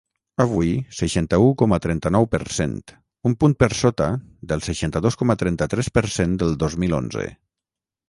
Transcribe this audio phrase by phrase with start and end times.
[0.43, 0.69] Avui,
[0.99, 2.75] seixanta-u coma trenta-nou per cent,
[3.31, 4.09] un punt per sota
[4.55, 7.33] del seixanta-dos coma trenta-tres per cent del dos mil onze.